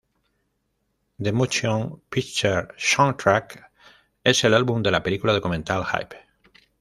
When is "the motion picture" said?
1.19-2.73